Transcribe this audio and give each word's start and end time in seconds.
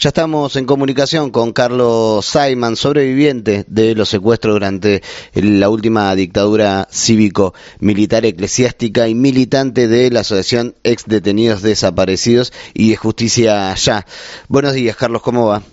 Ya 0.00 0.10
estamos 0.10 0.54
en 0.54 0.64
comunicación 0.64 1.32
con 1.32 1.52
Carlos 1.52 2.24
Simon, 2.24 2.76
sobreviviente 2.76 3.64
de 3.66 3.96
los 3.96 4.08
secuestros 4.08 4.54
durante 4.54 5.02
la 5.34 5.68
última 5.70 6.14
dictadura 6.14 6.86
cívico-militar 6.88 8.24
eclesiástica 8.24 9.08
y 9.08 9.16
militante 9.16 9.88
de 9.88 10.12
la 10.12 10.20
Asociación 10.20 10.76
Ex 10.84 11.06
Detenidos 11.06 11.62
Desaparecidos 11.62 12.52
y 12.74 12.90
de 12.90 12.96
Justicia 12.96 13.74
Ya. 13.74 14.06
Buenos 14.46 14.74
días, 14.74 14.94
Carlos, 14.94 15.20
¿cómo 15.20 15.46
va? 15.46 15.64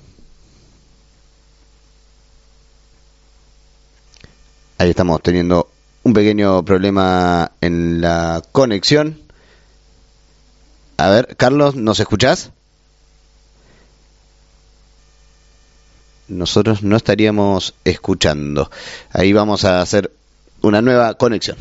Ahí 4.79 4.89
estamos 4.89 5.21
teniendo 5.21 5.69
un 6.01 6.13
pequeño 6.13 6.65
problema 6.65 7.51
en 7.61 8.01
la 8.01 8.41
conexión. 8.51 9.19
A 10.97 11.09
ver, 11.09 11.35
Carlos, 11.37 11.75
¿nos 11.75 11.99
escuchás? 11.99 12.51
Nosotros 16.27 16.83
no 16.83 16.95
estaríamos 16.95 17.75
escuchando. 17.83 18.71
Ahí 19.11 19.33
vamos 19.33 19.65
a 19.65 19.81
hacer 19.81 20.11
una 20.61 20.81
nueva 20.81 21.13
conexión. 21.15 21.57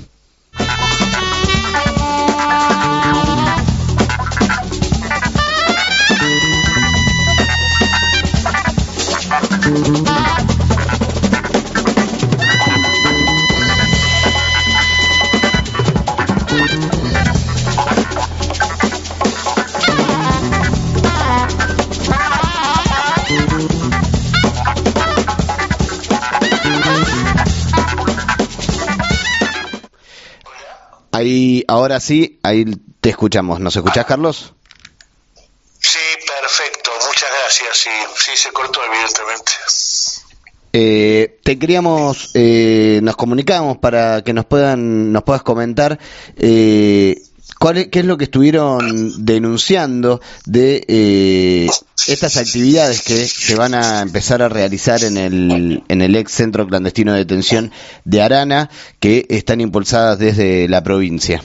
Ahí, 31.25 31.65
ahora 31.69 32.01
sí, 32.01 32.39
ahí 32.43 32.67
te 33.01 33.09
escuchamos. 33.09 33.59
¿Nos 33.59 33.75
escuchás, 33.75 34.05
Carlos? 34.05 34.53
Sí, 35.81 35.99
perfecto. 36.27 36.91
Muchas 37.07 37.31
gracias. 37.41 37.79
Sí, 37.79 37.91
sí 38.17 38.37
se 38.37 38.53
cortó, 38.53 38.81
evidentemente. 38.85 39.53
Eh, 40.75 41.39
te 41.43 41.59
queríamos, 41.59 42.31
eh, 42.35 43.01
nos 43.03 43.17
comunicamos 43.17 43.79
para 43.79 44.23
que 44.23 44.35
nos 44.35 44.45
puedan, 44.45 45.13
nos 45.13 45.23
puedas 45.23 45.43
comentar 45.43 45.99
eh, 46.37 47.23
cuál 47.59 47.91
qué 47.91 48.01
es 48.01 48.05
lo 48.05 48.17
que 48.17 48.25
estuvieron 48.25 49.25
denunciando 49.25 50.21
de 50.45 50.85
eh, 50.89 51.69
estas 52.07 52.37
actividades 52.37 53.03
que 53.03 53.27
se 53.27 53.55
van 53.55 53.75
a 53.75 54.01
empezar 54.03 54.43
a 54.43 54.49
realizar 54.49 55.03
en 55.05 55.17
el, 55.17 55.83
en 55.89 56.03
el 56.03 56.17
ex 56.17 56.33
centro 56.33 56.67
clandestino 56.67 57.13
de 57.13 57.19
detención 57.19 57.73
de 58.05 58.23
Arana, 58.23 58.71
que 59.01 59.27
están 59.31 59.61
impulsadas 59.61 60.19
desde 60.19 60.69
la 60.69 60.83
provincia. 60.83 61.43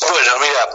Bueno, 0.00 0.32
mira, 0.40 0.68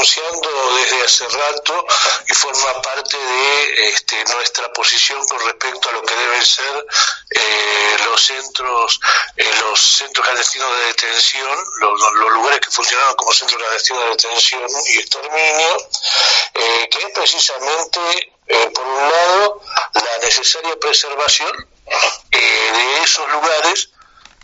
denunciando 0.00 0.48
desde 0.76 1.02
hace 1.02 1.28
rato 1.28 1.86
y 2.26 2.32
forma 2.32 2.80
parte 2.80 3.18
de 3.18 3.88
este, 3.88 4.24
nuestra 4.24 4.72
posición 4.72 5.22
con 5.26 5.38
respecto 5.40 5.90
a 5.90 5.92
lo 5.92 6.02
que 6.02 6.14
deben 6.14 6.44
ser 6.44 6.86
eh, 7.30 7.96
los 8.06 8.22
centros 8.22 9.00
eh, 9.36 9.50
los 9.60 9.78
centros 9.78 10.24
clandestinos 10.24 10.74
de 10.78 10.86
detención, 10.86 11.58
los, 11.80 12.00
los, 12.14 12.30
lugares 12.32 12.60
que 12.60 12.70
funcionaban 12.70 13.14
como 13.16 13.32
centros 13.32 13.58
clandestinos 13.60 14.04
de 14.04 14.10
detención 14.10 14.70
y 14.86 14.98
exterminio, 14.98 15.88
eh, 16.54 16.88
que 16.90 16.98
es 16.98 17.12
precisamente, 17.14 18.00
eh, 18.46 18.70
por 18.74 18.86
un 18.86 18.96
lado, 18.96 19.60
la 19.94 20.18
necesaria 20.24 20.78
preservación 20.80 21.68
eh, 22.30 22.72
de 22.72 23.02
esos 23.02 23.30
lugares 23.32 23.90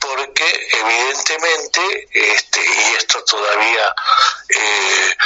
porque 0.07 0.69
evidentemente 0.73 2.09
este, 2.13 2.61
y 2.61 2.95
esto 2.97 3.23
todavía 3.25 3.95
eh, 4.49 5.17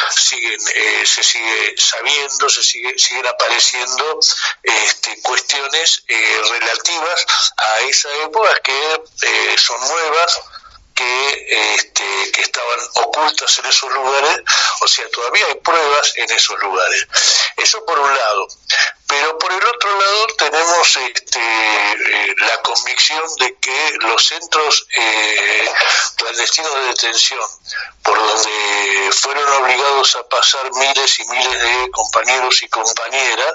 eh, 0.75 1.07
se 1.07 1.23
sigue 1.23 1.75
sabiendo, 1.77 2.49
se 2.49 2.63
sigue, 2.63 2.99
siguen 2.99 3.27
apareciendo 3.27 4.19
este, 4.63 5.21
cuestiones 5.23 6.05
eh, 6.09 6.43
relativas 6.51 7.27
a 7.57 7.81
esa 7.81 8.15
época 8.25 8.55
que 8.63 9.59
son 9.59 9.81
nuevas, 9.81 10.41
que, 10.95 11.75
este, 11.75 12.33
que 12.33 12.43
estaban 12.43 12.81
ocultas 12.95 13.59
en 13.59 13.67
esos 13.67 13.91
lugares, 13.93 14.41
o 14.83 14.89
sea, 14.89 15.09
todavía 15.11 15.47
hay 15.47 15.55
pruebas 15.55 16.13
en 16.17 16.31
esos 16.31 16.61
lugares. 16.61 17.07
Eso 17.57 17.85
por 17.85 17.99
un 17.99 18.15
lado. 18.15 18.49
Pero 19.07 19.39
por 19.39 19.53
el 19.53 19.67
otro 19.67 20.01
lado 20.01 20.27
tenemos 20.39 20.97
convicción 22.71 23.23
de 23.37 23.57
que 23.57 23.93
los 24.01 24.25
centros 24.25 24.87
eh, 24.97 25.73
clandestinos 26.17 26.73
de 26.75 26.83
detención, 26.83 27.41
por 28.03 28.17
donde 28.17 29.11
fueron 29.13 29.63
obligados 29.63 30.15
a 30.17 30.29
pasar 30.29 30.71
miles 30.73 31.19
y 31.19 31.25
miles 31.25 31.63
de 31.63 31.91
compañeros 31.91 32.63
y 32.63 32.69
compañeras, 32.69 33.55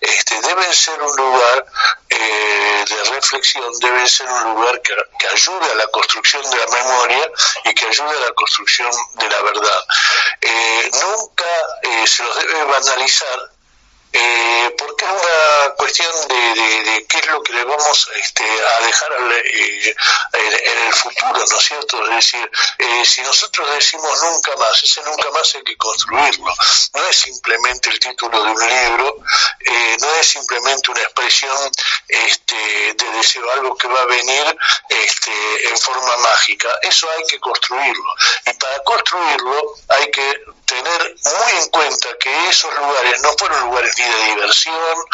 este, 0.00 0.40
deben 0.40 0.72
ser 0.72 1.02
un 1.02 1.16
lugar 1.16 1.66
eh, 2.08 2.84
de 2.88 3.04
reflexión, 3.10 3.70
deben 3.80 4.08
ser 4.08 4.28
un 4.30 4.54
lugar 4.54 4.80
que, 4.80 4.94
que 5.18 5.28
ayude 5.28 5.72
a 5.72 5.74
la 5.74 5.86
construcción 5.88 6.42
de 6.50 6.56
la 6.56 6.66
memoria 6.66 7.30
y 7.64 7.74
que 7.74 7.86
ayude 7.86 8.16
a 8.16 8.28
la 8.28 8.32
construcción 8.34 8.90
de 9.14 9.28
la 9.28 9.42
verdad. 9.42 9.84
Eh, 10.40 10.90
nunca 11.02 11.52
eh, 11.82 12.06
se 12.06 12.22
los 12.22 12.36
debe 12.36 12.64
banalizar 12.64 13.50
eh, 14.16 14.74
porque 14.78 15.04
es 15.04 15.10
una 15.10 15.53
cuestión 15.76 16.12
de, 16.28 16.90
de, 16.90 17.06
qué 17.06 17.18
es 17.18 17.26
lo 17.26 17.42
que 17.42 17.52
le 17.52 17.64
vamos 17.64 18.10
este, 18.16 18.44
a 18.44 18.86
dejar 18.86 19.12
al, 19.12 19.32
eh, 19.32 19.94
en, 20.32 20.86
el 20.86 20.94
futuro, 20.94 21.44
¿no 21.48 21.58
es 21.58 21.64
cierto? 21.64 22.02
Es 22.08 22.16
decir, 22.16 22.50
eh, 22.78 23.04
si 23.04 23.22
nosotros 23.22 23.68
decimos 23.74 24.22
nunca 24.22 24.56
más, 24.56 24.82
ese 24.82 25.02
nunca 25.02 25.30
más 25.30 25.54
hay 25.54 25.62
que 25.64 25.76
construirlo. 25.76 26.54
No 26.94 27.04
es 27.08 27.16
simplemente 27.16 27.90
el 27.90 27.98
título 27.98 28.42
de 28.42 28.50
un 28.50 28.68
libro, 28.68 29.16
eh, 29.60 29.96
no 30.00 30.14
es 30.14 30.26
simplemente 30.26 30.90
una 30.90 31.02
expresión 31.02 31.70
este, 32.08 32.56
de 32.94 33.10
deseo, 33.16 33.50
algo 33.52 33.76
que 33.76 33.88
va 33.88 34.02
a 34.02 34.06
venir 34.06 34.56
este, 34.88 35.68
en 35.68 35.78
forma 35.78 36.16
mágica. 36.18 36.68
Eso 36.82 37.08
hay 37.10 37.24
que 37.24 37.40
construirlo. 37.40 38.14
Y 38.46 38.52
para 38.54 38.78
construirlo 38.80 39.74
hay 39.88 40.10
que 40.10 40.40
tener 40.66 41.16
muy 41.24 41.62
en 41.62 41.68
cuenta 41.70 42.08
que 42.18 42.48
esos 42.48 42.74
lugares 42.74 43.20
no 43.22 43.32
fueron 43.38 43.60
lugares 43.66 43.94
ni 43.98 44.04
de 44.04 44.24
diversión, 44.34 45.04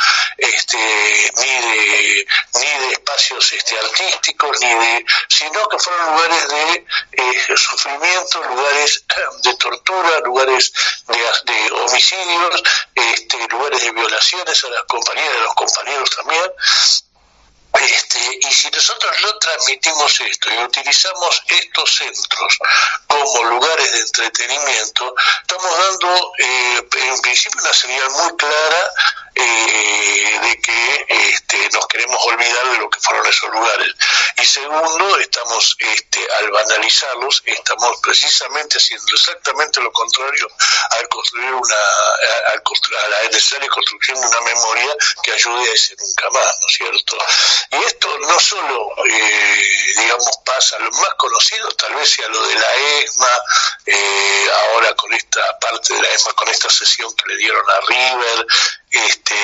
este, 0.54 0.76
ni 1.36 1.48
de 1.48 2.26
ni 2.54 2.86
de 2.86 2.92
espacios 2.92 3.52
este, 3.52 3.78
artísticos, 3.78 4.60
ni 4.60 4.68
de, 4.68 5.04
sino 5.28 5.68
que 5.68 5.78
fueron 5.78 6.14
lugares 6.14 6.48
de 6.48 6.86
eh, 7.12 7.56
sufrimiento, 7.56 8.42
lugares 8.44 9.04
de 9.42 9.54
tortura, 9.56 10.20
lugares 10.20 10.72
de, 11.08 11.52
de 11.52 11.72
homicidios, 11.72 12.62
este, 12.94 13.48
lugares 13.48 13.80
de 13.82 13.90
violaciones 13.92 14.64
a 14.64 14.68
las 14.68 14.84
compañeras, 14.84 15.36
a 15.36 15.44
los 15.44 15.54
compañeros 15.54 16.10
también, 16.10 16.52
este, 17.78 18.18
y 18.42 18.52
si 18.52 18.70
nosotros 18.70 19.12
no 19.22 19.38
transmitimos 19.38 20.20
esto 20.20 20.52
y 20.52 20.58
utilizamos 20.58 21.42
estos 21.46 21.96
centros 21.96 22.58
como 23.06 23.44
lugares 23.44 23.92
de 23.92 24.00
entretenimiento, 24.00 25.14
estamos 25.40 25.78
dando 25.78 26.32
eh, 26.38 26.88
en 26.92 27.20
principio 27.20 27.60
una 27.60 27.72
señal 27.72 28.10
muy 28.10 28.36
clara 28.36 28.92
eh, 29.34 30.40
de 30.42 30.60
que 30.60 31.06
este, 31.08 31.68
nos 31.70 31.86
queremos 31.86 32.18
olvidar 32.26 32.70
de 32.72 32.78
lo 32.78 32.90
que 32.90 33.00
fueron 33.00 33.26
esos 33.26 33.50
lugares. 33.50 33.94
Y 34.36 34.44
segundo, 34.44 35.18
estamos 35.18 35.76
este, 35.78 36.26
al 36.38 36.50
banalizarlos, 36.50 37.42
estamos 37.46 37.98
precisamente 38.02 38.78
haciendo 38.78 39.14
exactamente 39.14 39.80
lo 39.80 39.92
contrario 39.92 40.48
al 40.90 41.08
construir 41.08 41.52
una, 41.52 41.76
al 42.48 42.60
a 42.60 43.08
la 43.08 43.22
necesaria 43.28 43.68
construcción 43.68 44.20
de 44.20 44.26
una 44.26 44.40
memoria 44.40 44.96
que 45.22 45.32
ayude 45.32 45.70
a 45.70 45.72
ese 45.72 45.94
nunca 45.98 46.30
más, 46.30 46.58
¿no 46.60 46.66
es 46.66 46.74
cierto? 46.74 47.18
Y 47.70 47.76
esto 47.76 48.08
no 48.18 48.40
solo, 48.40 48.90
eh, 49.06 49.94
digamos, 49.96 50.30
pasa, 50.44 50.78
lo 50.78 50.90
más 50.90 51.14
conocido 51.16 51.68
tal 51.72 51.94
vez 51.94 52.10
sea 52.10 52.28
lo 52.28 52.46
de 52.46 52.54
la 52.54 52.74
ESMA, 52.74 53.42
eh, 53.86 54.48
ahora 54.52 54.94
con 54.94 55.12
esta 55.12 55.58
parte 55.58 55.94
de 55.94 56.02
la 56.02 56.08
ESMA, 56.08 56.32
con 56.34 56.48
esta 56.48 56.70
sesión 56.70 57.14
que 57.14 57.28
le 57.28 57.36
dieron 57.36 57.64
a 57.70 57.80
River, 57.86 58.46
este, 58.90 59.34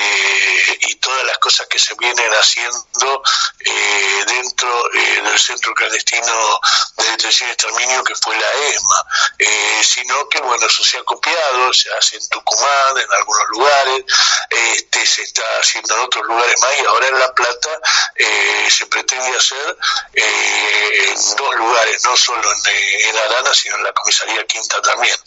y 0.81 0.95
todas 0.95 1.23
las 1.25 1.37
cosas 1.37 1.67
que 1.67 1.79
se 1.79 1.95
vienen 1.95 2.31
haciendo 2.33 3.23
eh, 3.59 4.23
dentro 4.27 4.93
eh, 4.93 5.21
del 5.23 5.39
centro 5.39 5.73
clandestino 5.73 6.59
de 6.97 7.11
detención 7.11 7.49
y 7.49 7.51
exterminio 7.53 8.03
que 8.03 8.15
fue 8.15 8.35
la 8.37 8.49
ESMA, 8.67 9.03
eh, 9.39 9.81
sino 9.83 10.27
que 10.29 10.39
bueno, 10.41 10.65
eso 10.65 10.83
se 10.83 10.97
ha 10.97 11.03
copiado, 11.03 11.73
se 11.73 11.89
hace 11.93 12.17
en 12.17 12.29
Tucumán, 12.29 12.97
en 12.97 13.07
algunos 13.19 13.47
lugares, 13.49 14.05
este, 14.49 15.05
se 15.05 15.23
está 15.23 15.43
haciendo 15.59 15.95
en 15.95 16.01
otros 16.01 16.25
lugares 16.25 16.61
más 16.61 16.71
y 16.77 16.85
ahora 16.85 17.07
en 17.07 17.19
La 17.19 17.33
Plata 17.33 17.69
eh, 18.15 18.67
se 18.69 18.85
pretende 18.87 19.37
hacer 19.37 19.77
eh, 20.13 21.09
en 21.09 21.35
dos 21.35 21.55
lugares, 21.55 22.03
no 22.03 22.17
solo 22.17 22.51
en, 22.51 23.09
en, 23.09 23.17
Arana, 23.17 23.53
sino 23.53 23.75
en 23.75 23.83
la 23.83 23.93
comisaría 23.93 24.45
Quinta 24.45 24.81
también. 24.81 25.17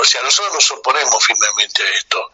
o 0.00 0.04
sea, 0.04 0.22
nosotros 0.22 0.54
nos 0.54 0.70
oponemos 0.72 1.24
firmemente 1.24 1.82
a 1.82 1.90
esto. 1.90 2.30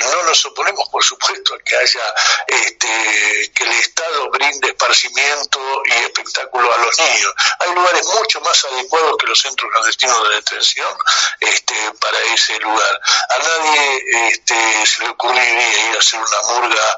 no 0.00 0.17
nos 0.22 0.44
oponemos, 0.44 0.88
por 0.88 1.04
supuesto, 1.04 1.54
a 1.54 1.58
que 1.58 1.76
haya 1.76 2.14
este, 2.46 3.52
que 3.54 3.64
el 3.64 3.72
Estado 3.72 4.30
brinde 4.30 4.68
esparcimiento 4.68 5.60
y 5.86 5.92
espectáculo 6.04 6.72
a 6.72 6.78
los 6.78 6.98
niños. 6.98 7.32
Hay 7.60 7.74
lugares 7.74 8.06
mucho 8.06 8.40
más 8.40 8.64
adecuados 8.64 9.16
que 9.18 9.26
los 9.26 9.40
centros 9.40 9.70
clandestinos 9.72 10.28
de 10.28 10.34
detención 10.36 10.96
este, 11.40 11.74
para 12.00 12.18
ese 12.34 12.58
lugar. 12.60 13.00
A 13.30 13.38
nadie 13.38 14.28
este, 14.28 14.86
se 14.86 15.02
le 15.02 15.10
ocurriría 15.10 15.90
ir 15.90 15.96
a 15.96 15.98
hacer 15.98 16.20
una 16.20 16.42
murga 16.54 16.96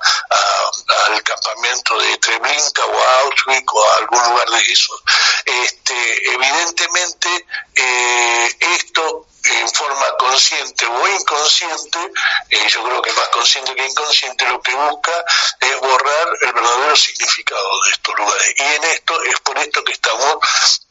al 1.07 1.23
campamento 1.23 1.99
de 1.99 2.19
Treblinka 2.19 2.85
o 2.85 3.03
a 3.03 3.21
Auschwitz 3.21 3.67
o 3.73 3.85
a 3.85 3.97
algún 3.99 4.23
lugar 4.31 4.49
de 4.51 4.73
esos. 4.73 5.03
Este, 5.45 6.33
evidentemente, 6.35 7.47
eh, 7.75 8.57
esto 8.77 9.27
en 9.45 9.69
forma 9.71 10.17
consciente 10.19 10.87
o 10.87 11.09
inconsciente, 11.09 11.99
eh, 12.51 12.69
yo 12.69 12.83
creo 12.85 13.03
que 13.03 13.13
más 13.13 13.29
consciente 13.29 13.75
que 13.75 13.87
inconsciente, 13.87 14.47
lo 14.47 14.61
que 14.61 14.75
busca 14.75 15.25
es 15.61 15.81
borrar 15.81 16.29
el 16.43 16.53
verdadero 16.53 16.97
significado 16.97 17.83
de 17.85 17.91
estos 17.91 18.19
lugares. 18.19 18.55
Y 18.57 18.63
en 18.63 18.85
esto 18.85 19.23
es 19.25 19.41
por 19.41 19.59
esto 19.59 19.85
que 19.85 19.93
estamos 19.93 20.37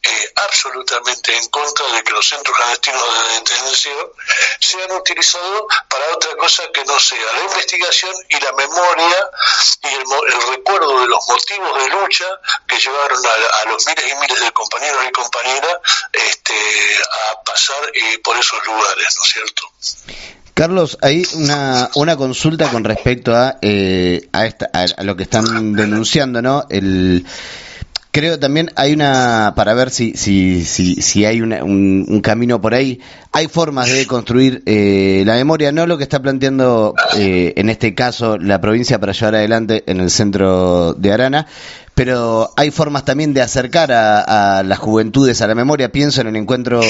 eh, 0.02 0.32
absolutamente 0.50 1.36
en 1.36 1.46
contra 1.48 1.86
de 1.94 2.02
que 2.02 2.10
los 2.10 2.28
centros 2.28 2.56
clandestinos 2.56 3.02
de 3.02 3.34
detención 3.38 4.06
sean 4.58 4.90
utilizados 4.98 5.62
para 5.88 6.04
otra 6.14 6.36
cosa 6.36 6.62
que 6.74 6.84
no 6.84 6.98
sea 6.98 7.32
la 7.38 7.44
investigación 7.44 8.12
y 8.28 8.40
la 8.40 8.52
memoria 8.52 9.30
y 9.82 9.86
el, 9.94 10.04
recuerdo 10.56 11.00
de 11.00 11.06
los 11.06 11.28
motivos 11.28 11.82
de 11.82 11.90
lucha 11.90 12.24
que 12.66 12.78
llevaron 12.78 13.18
a, 13.24 13.70
los 13.70 13.86
miles 13.86 14.04
y 14.10 14.14
miles 14.20 14.40
de 14.40 14.52
compañeros 14.52 14.98
y 15.08 15.12
compañeras 15.12 15.76
este, 16.12 16.52
a 16.52 17.42
pasar 17.44 17.90
eh, 17.94 18.18
por 18.24 18.36
esos 18.36 18.58
lugares, 18.66 19.06
¿no 19.16 19.24
es 19.24 19.30
cierto? 19.32 19.62
Carlos, 20.54 20.98
hay 21.00 21.26
una, 21.34 21.90
una 21.94 22.16
consulta 22.16 22.70
con 22.70 22.84
respecto 22.84 23.34
a, 23.34 23.56
eh, 23.62 24.28
a, 24.32 24.46
esta, 24.46 24.68
a, 24.74 25.04
lo 25.04 25.16
que 25.16 25.22
están 25.22 25.74
denunciando, 25.74 26.42
¿no? 26.42 26.66
El, 26.68 27.24
creo 28.10 28.38
también 28.38 28.70
hay 28.76 28.92
una, 28.92 29.52
para 29.56 29.74
ver 29.74 29.90
si, 29.90 30.12
si, 30.16 30.64
si, 30.64 30.96
si 30.96 31.24
hay 31.24 31.40
un, 31.40 31.52
un, 31.52 32.20
camino 32.20 32.60
por 32.60 32.74
ahí, 32.74 33.00
hay 33.32 33.48
formas 33.48 33.90
de 33.90 34.06
construir 34.06 34.62
eh, 34.66 35.22
la 35.26 35.34
memoria, 35.34 35.72
no 35.72 35.86
lo 35.86 35.96
que 35.96 36.04
está 36.04 36.20
planteando 36.20 36.94
eh, 37.16 37.54
en 37.56 37.70
este 37.70 37.94
caso 37.94 38.38
la 38.38 38.60
provincia 38.60 38.98
para 38.98 39.12
llevar 39.12 39.36
adelante 39.36 39.84
en 39.86 40.00
el 40.00 40.10
centro 40.10 40.94
de 40.94 41.12
Arana, 41.12 41.46
pero 42.00 42.50
hay 42.56 42.70
formas 42.70 43.04
también 43.04 43.34
de 43.34 43.42
acercar 43.42 43.92
a, 43.92 44.62
las 44.62 44.78
juventudes 44.78 45.42
a 45.42 45.46
la 45.46 45.54
memoria. 45.54 45.92
Pienso 45.92 46.22
en 46.22 46.28
el 46.28 46.36
encuentro 46.36 46.80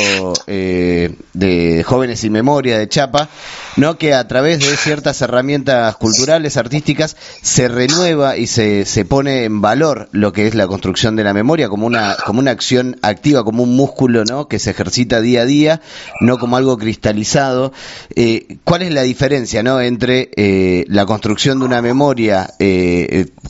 eh, 0.46 1.16
de 1.32 1.82
jóvenes 1.82 2.22
y 2.22 2.30
memoria 2.30 2.78
de 2.78 2.88
Chapa, 2.88 3.28
¿no? 3.76 3.98
que 3.98 4.14
a 4.14 4.28
través 4.28 4.60
de 4.60 4.76
ciertas 4.76 5.20
herramientas 5.20 5.96
culturales, 5.96 6.56
artísticas, 6.56 7.16
se 7.42 7.66
renueva 7.66 8.36
y 8.36 8.46
se, 8.46 8.84
se 8.84 9.04
pone 9.04 9.42
en 9.42 9.60
valor 9.60 10.08
lo 10.12 10.32
que 10.32 10.46
es 10.46 10.54
la 10.54 10.68
construcción 10.68 11.16
de 11.16 11.24
la 11.24 11.34
memoria 11.34 11.68
como 11.68 11.88
una, 11.88 12.16
como 12.24 12.38
una 12.38 12.52
acción 12.52 12.96
activa, 13.02 13.42
como 13.42 13.64
un 13.64 13.74
músculo 13.74 14.24
¿no? 14.24 14.46
que 14.46 14.60
se 14.60 14.70
ejercita 14.70 15.20
día 15.20 15.40
a 15.40 15.44
día, 15.44 15.80
no 16.20 16.38
como 16.38 16.56
algo 16.56 16.78
cristalizado. 16.78 17.72
Eh, 18.14 18.58
¿Cuál 18.62 18.82
es 18.82 18.94
la 18.94 19.02
diferencia 19.02 19.64
¿no? 19.64 19.80
entre 19.80 20.30
eh, 20.36 20.84
la 20.86 21.04
construcción 21.04 21.58
de 21.58 21.64
una 21.64 21.82
memoria 21.82 22.48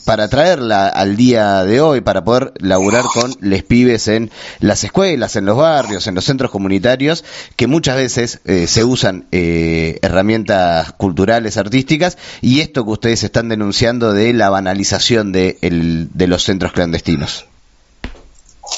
para 0.06 0.28
traerla 0.28 0.88
al 0.88 1.18
día 1.18 1.49
de 1.64 1.80
hoy 1.80 2.00
para 2.00 2.24
poder 2.24 2.52
laburar 2.58 3.04
con 3.04 3.34
les 3.40 3.62
pibes 3.62 4.08
en 4.08 4.30
las 4.60 4.84
escuelas, 4.84 5.36
en 5.36 5.46
los 5.46 5.56
barrios, 5.56 6.06
en 6.06 6.14
los 6.14 6.24
centros 6.24 6.50
comunitarios, 6.50 7.24
que 7.56 7.66
muchas 7.66 7.96
veces 7.96 8.40
eh, 8.44 8.66
se 8.66 8.84
usan 8.84 9.26
eh, 9.32 9.98
herramientas 10.02 10.92
culturales, 10.92 11.56
artísticas, 11.56 12.16
y 12.40 12.60
esto 12.60 12.84
que 12.84 12.90
ustedes 12.90 13.24
están 13.24 13.48
denunciando 13.48 14.12
de 14.12 14.32
la 14.32 14.50
banalización 14.50 15.32
de, 15.32 15.58
de 15.60 16.26
los 16.26 16.44
centros 16.44 16.72
clandestinos. 16.72 17.46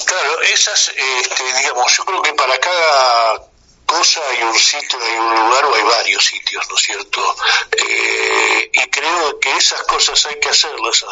Claro, 0.06 0.30
esas, 0.52 0.88
este, 0.88 1.44
digamos, 1.60 1.96
yo 1.96 2.04
creo 2.04 2.22
que 2.22 2.32
para 2.32 2.58
cada 2.58 3.51
cosa 3.92 4.20
hay 4.30 4.42
un 4.42 4.58
sitio, 4.58 4.98
hay 5.02 5.18
un 5.18 5.34
lugar 5.34 5.64
o 5.66 5.74
hay 5.74 5.82
varios 5.82 6.24
sitios, 6.24 6.66
¿no 6.68 6.76
es 6.76 6.82
cierto? 6.82 7.36
Eh, 7.72 8.70
y 8.72 8.90
creo 8.90 9.38
que 9.38 9.54
esas 9.56 9.82
cosas 9.82 10.24
hay 10.26 10.40
que 10.40 10.48
hacerlas, 10.48 11.04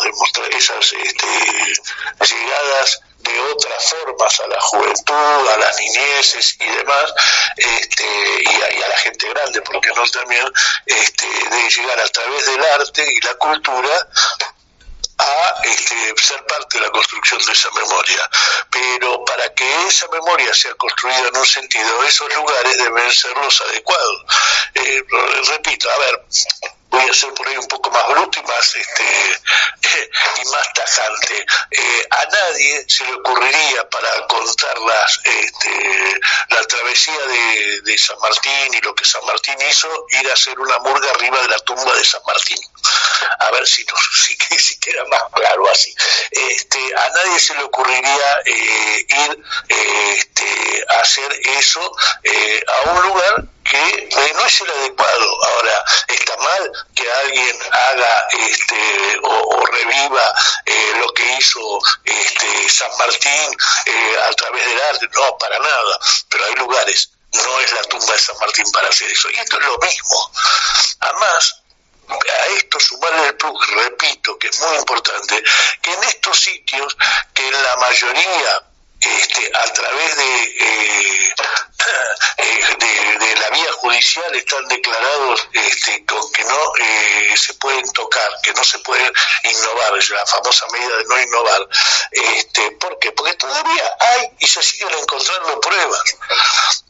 esas 0.57 0.93
este, 0.93 2.35
llegadas 2.35 3.01
de 3.19 3.41
otras 3.53 3.91
formas 3.91 4.41
a 4.41 4.47
la 4.47 4.61
juventud, 4.61 5.49
a 5.49 5.57
las 5.59 5.79
niñeces 5.79 6.57
y 6.59 6.67
demás, 6.67 7.13
este, 7.57 8.05
y, 8.45 8.83
a, 8.83 8.89
la 8.89 8.97
gente 8.97 9.29
grande, 9.29 9.61
porque 9.63 9.91
no 9.91 10.05
también, 10.07 10.51
este, 10.87 11.27
de 11.27 11.71
llegar 11.71 12.01
a 12.01 12.09
través 12.09 12.47
del 12.47 12.65
arte 12.65 13.05
y 13.07 13.21
la 13.21 13.35
cultura 13.35 14.09
a 15.21 15.55
este, 15.65 16.15
ser 16.17 16.45
parte 16.47 16.79
de 16.79 16.87
la 16.87 16.91
construcción 16.91 17.45
de 17.45 17.53
esa 17.53 17.71
memoria. 17.71 18.31
Pero 18.71 19.25
para 19.25 19.53
que 19.55 19.87
esa 19.87 20.09
memoria 20.09 20.53
sea 20.55 20.75
construida 20.75 21.29
en 21.29 21.37
un 21.37 21.47
sentido, 21.47 22.05
esos 22.05 22.33
lugares 22.35 22.79
deben 22.79 23.13
ser 23.13 23.37
los 23.37 23.61
adecuados. 23.61 24.25
Eh, 24.75 25.03
repito, 25.49 25.91
a 25.91 25.99
ver, 25.99 26.25
voy 26.91 27.09
a 27.09 27.15
ser 27.15 27.33
por 27.35 27.47
ahí 27.47 27.57
un 27.57 27.69
poco 27.69 27.91
más 27.91 28.07
bruto 28.09 28.41
y 28.41 28.43
más 28.43 28.75
este 28.75 29.41
y 30.43 30.49
más 30.49 30.73
tajante 30.75 31.47
eh, 31.71 32.07
a 32.11 32.25
nadie 32.27 32.85
se 32.89 33.05
le 33.05 33.15
ocurriría 33.15 33.89
para 33.89 34.27
contar 34.27 34.77
las, 34.79 35.21
este, 35.25 36.21
la 36.49 36.63
travesía 36.67 37.27
de, 37.27 37.81
de, 37.83 37.99
San 37.99 38.19
Martín 38.19 38.75
y 38.75 38.81
lo 38.81 38.95
que 38.95 39.05
San 39.05 39.25
Martín 39.25 39.57
hizo 39.69 39.89
ir 40.11 40.29
a 40.31 40.33
hacer 40.33 40.59
una 40.59 40.79
murga 40.81 41.11
arriba 41.11 41.41
de 41.43 41.49
la 41.49 41.59
tumba 41.61 41.95
de 41.95 42.05
San 42.05 42.23
Martín 42.27 42.59
a 43.39 43.51
ver 43.51 43.67
si, 43.67 43.85
nos, 43.85 44.01
si, 44.25 44.37
si 44.59 44.79
queda 44.79 45.05
más 45.07 45.23
claro 45.35 45.69
así 45.71 45.95
este, 46.31 46.79
a 46.97 47.09
nadie 47.11 47.39
se 47.39 47.55
le 47.55 47.63
ocurriría 47.65 48.41
eh, 48.45 49.07
ir 49.09 49.45
eh, 49.69 50.15
este, 50.17 50.85
a 50.89 51.01
hacer 51.01 51.33
eso 51.59 51.81
a 51.81 52.91
un 52.91 53.03
lugar 53.03 53.45
que 53.71 54.33
no 54.35 54.47
es 54.47 54.61
el 54.61 54.71
adecuado. 54.71 55.45
Ahora, 55.45 55.85
está 56.09 56.37
mal 56.37 56.73
que 56.95 57.11
alguien 57.13 57.59
haga 57.71 58.29
este, 58.49 59.21
o, 59.23 59.67
reviva 59.67 60.35
eh, 60.67 60.93
lo 60.99 61.13
que 61.15 61.37
hizo 61.39 61.81
este, 62.05 62.69
San 62.69 62.91
Martín 62.99 63.57
eh, 63.87 64.17
a 64.29 64.33
través 64.33 64.67
del 64.67 64.81
arte, 64.83 65.09
no, 65.15 65.39
para 65.39 65.59
nada, 65.59 66.01
pero 66.29 66.45
hay 66.47 66.55
lugares, 66.55 67.11
no 67.33 67.61
es 67.61 67.73
la 67.73 67.83
tumba 67.85 68.13
de 68.13 68.19
San 68.19 68.39
Martín 68.39 68.71
para 68.73 68.89
hacer 68.89 69.11
eso. 69.11 69.31
Y 69.31 69.39
esto 69.39 69.59
es 69.59 69.67
lo 69.67 69.79
mismo. 69.79 70.33
Además, 71.01 71.60
a 72.13 72.47
esto 72.57 72.81
sumarle 72.81 73.29
el 73.29 73.37
plus, 73.37 73.71
repito, 73.75 74.39
que 74.39 74.49
es 74.49 74.61
muy 74.61 74.77
importante, 74.77 75.43
que 75.83 75.93
en 75.93 76.05
estos 76.05 76.39
sitios, 76.39 76.97
que 77.35 77.47
en 77.47 77.63
la 77.63 77.77
mayoría 77.77 78.63
este, 79.01 79.51
a 79.57 79.73
través 79.73 80.17
de, 80.17 80.43
eh, 80.61 81.35
eh, 82.37 82.77
de, 82.79 83.37
la 83.37 83.51
vía 83.51 83.73
judicial 83.73 84.35
están 84.35 84.67
declarados 84.69 85.49
este, 85.53 86.05
con 86.05 86.31
que 86.33 86.45
no 86.45 86.77
eh, 86.79 87.37
se 87.37 87.55
pueden 87.55 87.91
tocar, 87.93 88.31
que 88.43 88.53
no 88.53 88.65
se 88.65 88.79
pueden 88.81 89.13
innovar, 89.45 89.93
la 90.11 90.27
famosa 90.27 90.67
medida 90.73 90.97
de 90.97 91.05
no 91.05 91.21
innovar. 91.21 91.69
Este, 92.11 92.71
¿Por 92.73 92.99
qué? 92.99 93.13
Porque 93.13 93.35
todavía 93.35 93.97
hay 94.01 94.31
y 94.39 94.47
se 94.47 94.63
siguen 94.63 94.91
encontrando 94.99 95.61
pruebas. 95.61 96.03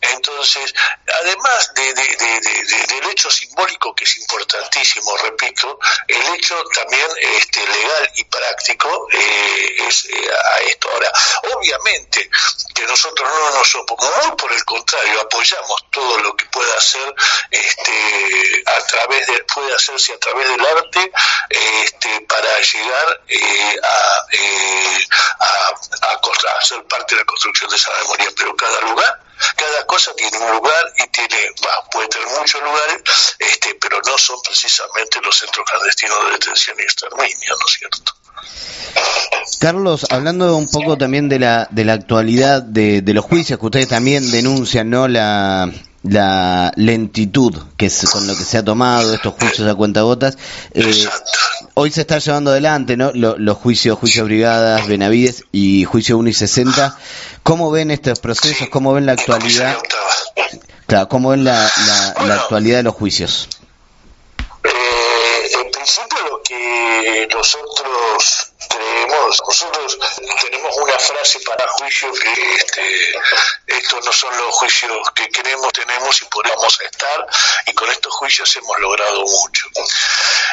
Entonces, 0.00 0.74
además 1.20 1.72
de, 1.74 1.94
del 1.94 3.10
hecho 3.10 3.30
simbólico 3.30 3.94
que 3.94 4.04
es 4.04 4.18
importantísimo, 4.18 5.16
repito, 5.18 5.78
el 6.08 6.34
hecho 6.34 6.62
también 6.74 7.06
este, 7.36 7.66
legal 7.66 8.10
y 8.16 8.24
práctico 8.24 9.08
es 9.12 10.08
a 10.54 10.60
esto. 10.60 10.90
Ahora, 10.90 11.12
obviamente, 11.54 12.30
que 12.74 12.86
nosotros 12.86 13.28
no 13.28 13.50
nos 13.58 13.74
oponemos, 13.74 14.34
por 14.36 14.52
el 14.52 14.64
contrario, 14.64 14.89
apoyamos 15.20 15.84
todo 15.90 16.18
lo 16.18 16.36
que 16.36 16.46
pueda 16.46 16.74
hacer 16.76 17.14
este, 17.50 18.62
a 18.66 18.86
través 18.86 19.26
de, 19.26 19.44
puede 19.44 19.74
hacerse 19.74 20.12
a 20.14 20.18
través 20.18 20.48
del 20.48 20.66
arte 20.66 21.12
este, 21.48 22.20
para 22.22 22.60
llegar 22.60 23.20
eh, 23.28 23.80
a, 23.82 24.26
eh, 24.32 25.08
a, 25.40 26.08
a, 26.12 26.64
ser 26.64 26.82
parte 26.84 27.14
de 27.14 27.20
la 27.20 27.26
construcción 27.26 27.70
de 27.70 27.76
esa 27.76 27.92
memoria, 28.02 28.28
pero 28.36 28.56
cada 28.56 28.80
lugar 28.82 29.29
cada 29.56 29.86
cosa 29.86 30.12
tiene 30.16 30.38
un 30.38 30.52
lugar 30.52 30.92
y 30.96 31.08
tiene, 31.10 31.36
puede 31.90 32.08
tener 32.08 32.28
muchos 32.38 32.60
lugares, 32.62 33.02
este, 33.38 33.74
pero 33.80 34.00
no 34.06 34.18
son 34.18 34.36
precisamente 34.42 35.20
los 35.22 35.36
centros 35.36 35.66
clandestinos 35.70 36.24
de 36.24 36.32
detención 36.32 36.76
y 36.78 36.82
exterminio, 36.82 37.56
¿no 37.58 37.66
es 37.66 37.72
cierto? 37.78 38.12
Carlos, 39.60 40.06
hablando 40.10 40.56
un 40.56 40.68
poco 40.70 40.96
también 40.96 41.28
de 41.28 41.38
la, 41.38 41.68
de 41.70 41.84
la 41.84 41.94
actualidad 41.94 42.62
de, 42.62 43.02
de 43.02 43.14
los 43.14 43.24
juicios 43.24 43.58
que 43.58 43.66
ustedes 43.66 43.88
también 43.88 44.30
denuncian, 44.30 44.88
¿no? 44.88 45.08
La, 45.08 45.70
la 46.02 46.72
lentitud 46.76 47.54
que 47.76 47.86
es 47.86 48.08
con 48.10 48.26
lo 48.26 48.36
que 48.36 48.44
se 48.44 48.58
ha 48.58 48.64
tomado 48.64 49.14
estos 49.14 49.34
juicios 49.34 49.68
a 49.68 49.74
cuentagotas. 49.74 50.38
Eh, 50.72 51.08
hoy 51.74 51.90
se 51.90 52.02
está 52.02 52.18
llevando 52.18 52.50
adelante 52.50 52.96
¿no? 52.96 53.12
los 53.14 53.56
juicios, 53.58 53.98
juicios 53.98 54.26
brigadas, 54.26 54.86
Benavides 54.86 55.44
y 55.52 55.84
juicio 55.84 56.18
1 56.18 56.28
y 56.28 56.32
60. 56.32 56.98
¿Cómo 57.42 57.70
ven 57.70 57.90
estos 57.90 58.18
procesos? 58.20 58.68
¿Cómo 58.68 58.92
ven 58.92 59.06
la 59.06 59.12
actualidad? 59.12 59.78
Claro, 60.86 61.08
¿cómo 61.08 61.30
ven 61.30 61.44
la, 61.44 61.70
la, 62.26 62.34
actualidad 62.34 62.78
de 62.78 62.82
los 62.82 62.94
juicios? 62.94 63.48
Eh, 64.64 65.50
en 65.62 65.70
principio 65.70 66.18
lo 66.28 66.42
que 66.42 67.28
nosotros 67.32 68.52
creemos, 68.68 69.42
nosotros 69.46 69.98
tenemos 70.42 70.76
una 70.82 70.98
frase 70.98 71.38
para 71.46 71.68
juicio 71.68 72.08
que 72.12 72.69
estos 73.66 74.04
no 74.04 74.12
son 74.12 74.36
los 74.36 74.54
juicios 74.54 75.10
que 75.14 75.28
queremos, 75.28 75.72
tenemos 75.72 76.22
y 76.22 76.24
podemos 76.26 76.80
estar, 76.80 77.26
y 77.66 77.72
con 77.74 77.90
estos 77.90 78.12
juicios 78.14 78.54
hemos 78.56 78.78
logrado 78.78 79.24
mucho. 79.24 79.66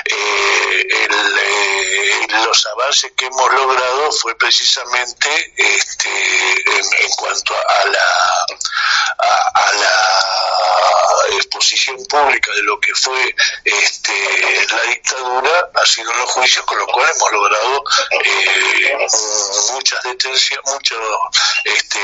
Eh, 0.05 0.87
eh, 0.89 1.07
los 2.45 2.65
avances 2.67 3.11
que 3.17 3.25
hemos 3.25 3.53
logrado 3.53 4.11
fue 4.11 4.35
precisamente 4.35 5.53
este, 5.55 6.09
en, 6.09 7.09
cuanto 7.17 7.53
a 7.55 7.85
la, 7.85 8.45
a, 9.19 9.73
la 9.73 11.35
exposición 11.35 11.97
pública 12.05 12.51
de 12.53 12.63
lo 12.63 12.79
que 12.79 12.93
fue 12.95 13.35
este, 13.63 14.65
la 14.71 14.81
dictadura, 14.83 15.69
ha 15.73 15.85
sido 15.85 16.11
en 16.11 16.19
los 16.19 16.31
juicios, 16.31 16.65
con 16.65 16.77
lo 16.77 16.87
cual 16.87 17.09
hemos 17.15 17.31
logrado 17.31 17.83
eh, 18.23 19.07
muchas 19.71 20.03
detenciones, 20.03 20.65
muchos 20.65 20.99
este, 21.63 21.99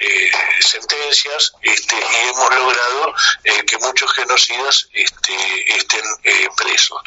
eh, 0.00 0.30
sentencias 0.60 1.52
este, 1.62 1.96
y 1.96 2.28
hemos 2.28 2.54
logrado 2.54 3.14
eh, 3.44 3.64
que 3.66 3.78
muchos 3.78 4.12
genocidas 4.12 4.88
este, 4.92 5.76
estén 5.76 6.04
eh, 6.22 6.48
presos. 6.56 7.00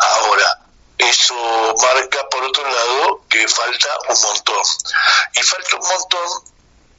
Ahora, 0.00 0.58
eso 0.98 1.74
marca 1.80 2.28
por 2.28 2.44
otro 2.44 2.64
lado 2.64 3.24
que 3.28 3.48
falta 3.48 3.88
un 4.08 4.20
montón. 4.20 4.62
Y 5.34 5.42
falta 5.42 5.76
un 5.76 5.88
montón 5.88 6.51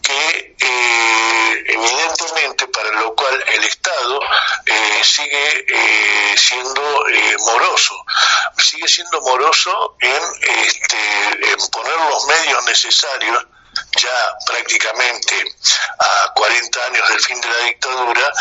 que 0.03 0.55
evidentemente 1.65 2.67
para 2.67 2.91
lo 3.01 3.15
cual 3.15 3.43
el 3.47 3.63
Estado 3.63 4.19
sigue 5.01 5.65
siendo 6.37 7.05
moroso, 7.45 8.05
sigue 8.57 8.87
siendo 8.87 9.21
moroso 9.21 9.95
en, 9.99 10.23
este, 10.65 11.51
en 11.51 11.69
poner 11.71 11.97
los 12.09 12.25
medios 12.25 12.63
necesarios 12.65 13.45
ya 13.95 14.37
prácticamente 14.45 15.43
a 15.99 16.33
40 16.33 16.85
años 16.85 17.09
del 17.09 17.19
fin 17.19 17.41
de 17.41 17.47
la 17.47 17.57
dictadura 17.65 18.33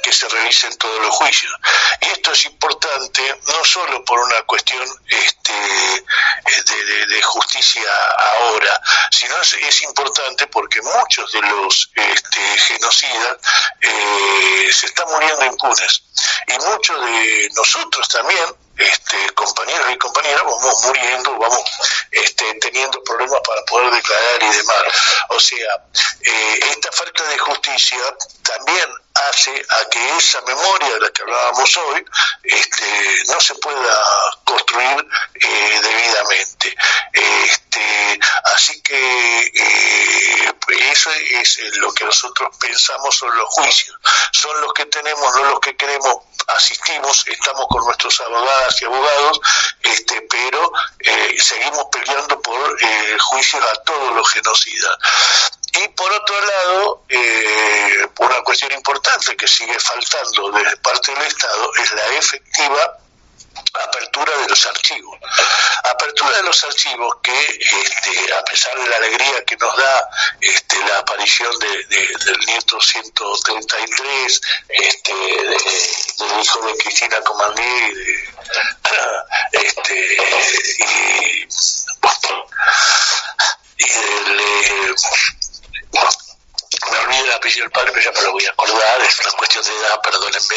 que 0.00 0.12
se 0.12 0.28
revisen 0.28 0.76
todos 0.78 1.00
los 1.00 1.14
juicios. 1.14 1.52
Y 2.00 2.06
esto 2.06 2.32
es 2.32 2.44
importante 2.46 3.40
no 3.46 3.64
solo 3.64 4.04
por 4.04 4.18
una 4.20 4.42
cuestión 4.42 4.86
este, 5.08 5.52
de, 5.52 7.22
justicia 7.22 7.90
ahora, 8.18 8.80
sino 9.10 9.34
es, 9.40 9.82
importante 9.82 10.46
porque 10.48 10.80
muchos 10.82 11.30
de 11.32 11.40
los 11.42 11.90
este, 11.94 12.40
genocidas 12.58 13.36
eh, 13.80 14.70
se 14.72 14.86
están 14.86 15.08
muriendo 15.10 15.44
impunes. 15.44 16.02
Y 16.46 16.58
muchos 16.58 17.00
de 17.04 17.50
nosotros 17.54 18.08
también, 18.08 18.44
este, 18.76 19.30
compañeros 19.34 19.86
y 19.92 19.98
compañeras, 19.98 20.42
vamos 20.44 20.84
muriendo, 20.84 21.38
vamos 21.38 21.64
este, 22.10 22.54
teniendo 22.54 23.02
problemas 23.04 23.40
para 23.46 23.62
poder 23.64 23.92
declarar 23.92 24.42
y 24.42 24.56
demás. 24.56 24.82
O 25.28 25.40
sea, 25.40 25.84
eh, 26.22 26.60
esta 26.70 26.90
falta 26.92 27.24
de 27.24 27.38
justicia 27.38 28.16
también 28.42 28.88
hace 29.28 29.50
a 29.68 29.88
que 29.88 30.16
esa 30.16 30.40
memoria 30.42 30.94
de 30.94 31.00
la 31.00 31.10
que 31.10 31.22
hablábamos 31.22 31.76
hoy 31.76 32.04
este, 32.42 33.22
no 33.28 33.40
se 33.40 33.54
pueda 33.56 33.98
construir 34.44 35.06
eh, 35.34 35.80
debidamente. 35.82 36.76
Este, 37.12 38.20
así 38.44 38.80
que 38.82 39.52
eh, 39.54 40.52
eso 40.92 41.10
es 41.12 41.76
lo 41.76 41.92
que 41.92 42.04
nosotros 42.04 42.56
pensamos 42.58 43.16
son 43.16 43.36
los 43.36 43.48
juicios, 43.48 43.96
son 44.32 44.60
los 44.60 44.72
que 44.72 44.86
tenemos, 44.86 45.34
no 45.34 45.44
los 45.44 45.60
que 45.60 45.76
queremos, 45.76 46.16
asistimos, 46.48 47.26
estamos 47.26 47.66
con 47.68 47.84
nuestros 47.84 48.20
abogadas 48.20 48.80
y 48.80 48.84
abogados, 48.84 49.40
este, 49.82 50.20
pero 50.22 50.72
eh, 51.00 51.36
seguimos 51.40 51.86
peleando 51.92 52.40
por 52.40 52.78
juicios 53.20 53.64
a 53.64 53.82
todos 53.82 54.14
los 54.14 54.28
genocidas. 54.30 54.96
Y 55.72 55.88
por 55.88 56.12
otro 56.12 56.46
lado, 56.46 57.04
eh, 57.08 58.06
una 58.18 58.42
cuestión 58.42 58.72
importante 58.72 59.36
que 59.36 59.46
sigue 59.46 59.78
faltando 59.78 60.50
de 60.50 60.76
parte 60.78 61.12
del 61.12 61.22
Estado 61.22 61.70
es 61.76 61.92
la 61.92 62.06
efectiva 62.16 62.98
apertura 63.74 64.36
de 64.38 64.48
los 64.48 64.66
archivos. 64.66 65.18
Apertura 65.84 66.36
de 66.36 66.42
los 66.42 66.64
archivos 66.64 67.16
que, 67.22 67.58
este, 67.82 68.34
a 68.34 68.44
pesar 68.44 68.76
de 68.78 68.88
la 68.88 68.96
alegría 68.96 69.44
que 69.44 69.56
nos 69.56 69.76
da 69.76 70.10
este, 70.40 70.78
la 70.86 70.98
aparición 70.98 71.56
de, 71.58 71.86
del 71.86 72.38
nieto 72.46 72.80
133, 72.80 74.40
este, 74.68 75.12
del 75.14 76.40
hijo 76.40 76.66
de 76.66 76.76
Cristina 76.78 77.20
Comandí 77.22 77.94
de, 77.94 78.28
este, 79.52 80.16
y, 80.78 81.48
y 83.78 83.88
del... 83.88 84.40
Eh, 84.40 84.94
apellido 87.50 87.64
del 87.64 87.72
padre, 87.72 87.90
pero 87.92 88.04
ya 88.04 88.12
me 88.12 88.22
lo 88.26 88.32
voy 88.32 88.46
a 88.46 88.50
acordar, 88.50 89.02
es 89.02 89.20
una 89.20 89.32
cuestión 89.32 89.64
de 89.64 89.76
edad, 89.76 90.00
perdónenme. 90.02 90.56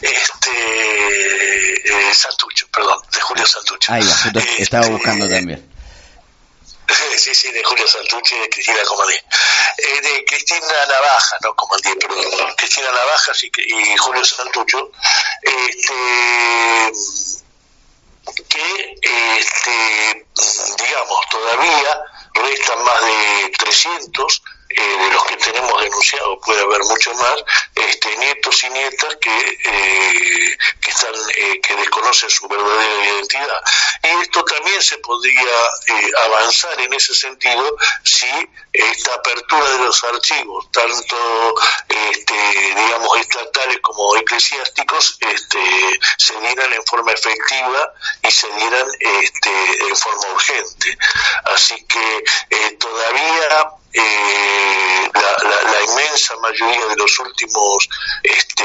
este 0.18 2.10
eh, 2.10 2.14
Santucho, 2.14 2.66
perdón, 2.72 3.00
de 3.10 3.20
Julio 3.20 3.46
Santucho. 3.46 3.92
Ahí 3.92 4.02
este, 4.02 4.62
estaba 4.62 4.86
buscando 4.88 5.28
también. 5.28 5.70
Sí, 7.16 7.34
sí, 7.34 7.50
de 7.50 7.64
Julio 7.64 7.88
Santucho 7.88 8.36
y 8.36 8.40
de 8.40 8.50
Cristina 8.50 8.84
Comandí. 8.84 9.14
Eh, 9.14 10.00
de 10.02 10.22
Cristina 10.26 10.86
Navaja, 10.86 11.38
no 11.42 11.54
Comandí, 11.54 11.94
perdón. 11.94 12.54
Cristina 12.56 12.92
Navaja 12.92 13.32
y, 13.40 13.96
Julio 13.96 14.22
Santucho. 14.24 14.92
Este, 15.40 15.94
que, 18.48 18.98
este, 19.00 20.26
digamos, 20.76 21.26
todavía 21.30 22.04
restan 22.34 22.84
más 22.84 23.00
de 23.00 23.50
300 23.58 24.42
eh, 24.76 24.98
de 24.98 25.10
los 25.10 25.24
que 25.24 25.36
tenemos 25.36 25.80
denunciados, 25.82 26.38
puede 26.44 26.60
haber 26.62 26.82
mucho 26.82 27.14
más, 27.14 27.36
este, 27.76 28.16
nietos 28.16 28.64
y 28.64 28.70
nietas 28.70 29.16
que, 29.20 29.58
eh, 29.64 30.58
que, 30.80 30.90
están, 30.90 31.14
eh, 31.36 31.60
que 31.60 31.76
desconocen 31.76 32.28
su 32.28 32.48
verdadera 32.48 33.04
identidad. 33.04 33.62
Y 34.02 34.08
esto 34.22 34.44
también 34.44 34.82
se 34.82 34.98
podría 34.98 35.54
avanzar 36.24 36.80
en 36.80 36.92
ese 36.92 37.14
sentido 37.14 37.76
si 38.02 38.28
esta 38.72 39.14
apertura 39.14 39.70
de 39.70 39.78
los 39.78 40.04
archivos, 40.04 40.70
tanto 40.72 41.54
este, 41.88 42.34
digamos 42.34 43.18
estatales 43.18 43.78
como 43.80 44.16
eclesiásticos, 44.16 45.18
este, 45.20 46.00
se 46.18 46.40
dieran 46.40 46.72
en 46.72 46.84
forma 46.84 47.12
efectiva 47.12 47.92
y 48.22 48.30
se 48.30 48.48
dieran 48.48 48.88
este, 48.98 49.88
en 49.88 49.96
forma 49.96 50.32
urgente. 50.32 50.98
Así 51.44 51.84
que 51.84 52.24
todavía 52.78 53.74
eh, 53.94 55.10
la, 55.14 55.48
la, 55.48 55.72
la, 55.72 55.82
inmensa 55.84 56.36
mayoría 56.38 56.86
de 56.86 56.96
los 56.96 57.18
últimos 57.20 57.88
este, 58.22 58.64